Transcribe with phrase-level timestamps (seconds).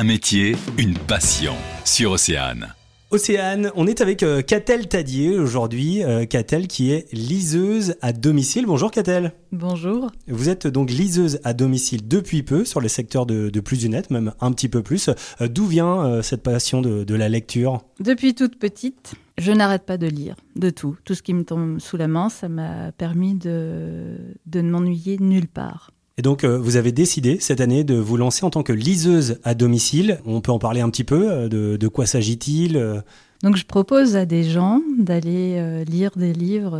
[0.00, 1.54] Un métier, une passion.
[1.84, 2.72] Sur Océane.
[3.10, 6.04] Océane, on est avec euh, Catel Tadier aujourd'hui.
[6.04, 8.64] Euh, Catel qui est liseuse à domicile.
[8.64, 9.32] Bonjour Catel.
[9.50, 10.12] Bonjour.
[10.28, 14.12] Vous êtes donc liseuse à domicile depuis peu sur les secteurs de, plus du net,
[14.12, 15.10] même un petit peu plus.
[15.40, 17.80] Euh, d'où vient euh, cette passion de, de la lecture?
[17.98, 20.96] Depuis toute petite, je n'arrête pas de lire, de tout.
[21.04, 25.16] Tout ce qui me tombe sous la main, ça m'a permis de, de ne m'ennuyer
[25.18, 25.90] nulle part.
[26.18, 29.38] Et donc, euh, vous avez décidé cette année de vous lancer en tant que liseuse
[29.44, 30.18] à domicile.
[30.26, 31.30] On peut en parler un petit peu.
[31.30, 33.00] euh, De, de quoi s'agit-il euh
[33.44, 36.76] Donc je propose à des gens d'aller lire des livres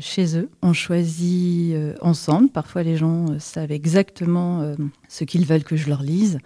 [0.00, 0.48] chez eux.
[0.62, 2.48] On choisit ensemble.
[2.48, 4.74] Parfois les gens savent exactement
[5.08, 6.38] ce qu'ils veulent que je leur lise.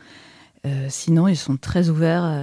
[0.67, 2.41] Euh, sinon, ils sont très ouverts à,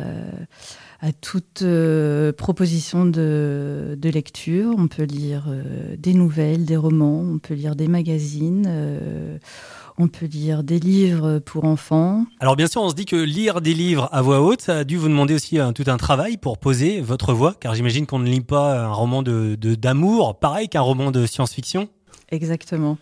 [1.08, 4.73] à toute euh, proposition de, de lecture.
[4.77, 9.38] On peut lire euh, des nouvelles, des romans, on peut lire des magazines, euh,
[9.98, 12.26] on peut lire des livres pour enfants.
[12.40, 14.84] Alors bien sûr, on se dit que lire des livres à voix haute, ça a
[14.85, 18.20] dû vous demander aussi un- tout un travail pour poser votre voix, car j'imagine qu'on
[18.20, 21.90] ne lit pas un roman de de- d'amour, pareil qu'un roman de science-fiction.
[22.32, 22.98] Exactement.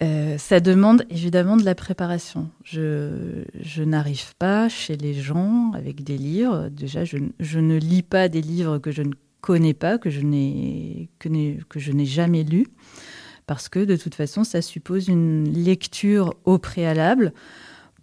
[0.00, 2.48] Euh, ça demande évidemment de la préparation.
[2.64, 6.68] Je, je n'arrive pas chez les gens avec des livres.
[6.70, 7.18] Déjà, je,
[7.58, 11.92] ne lis pas des livres que je ne connais pas, que je n'ai- que je
[11.92, 12.66] n'ai jamais lus,
[13.46, 17.32] parce que de toute façon, ça suppose une lecture au préalable.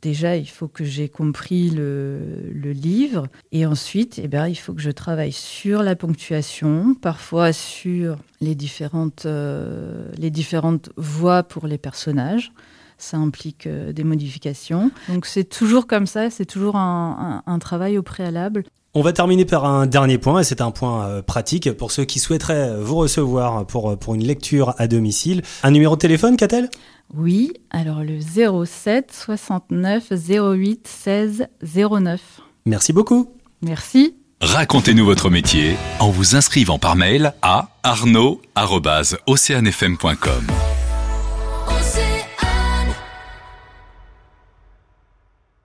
[0.02, 3.28] Déjà, il faut que j'ai compris le, livre.
[3.52, 8.56] Et ensuite, eh ben, il faut que je travaille sur la ponctuation, parfois sur les
[8.56, 12.53] différentes, euh, les différentes voix pour les personnages.
[13.00, 14.92] Ça implique euh, des modifications.
[15.08, 18.66] Donc c'est toujours comme ça, c'est toujours un, un- un travail au préalable.
[18.94, 22.06] On va terminer par un dernier point, et c'est un point euh, pratique pour ceux
[22.06, 25.41] qui souhaiteraient vous recevoir pour, pour une lecture à domicile.
[25.64, 26.69] Un numéro de téléphone, Catel?
[27.16, 28.19] Oui, alors le
[28.66, 32.22] 07 69 08 16 09.
[32.66, 33.31] Merci beaucoup.
[33.61, 34.16] Merci.
[34.41, 40.69] Racontez-nous votre métier en vous inscrivant par mail à arnaud.oceanfm.com.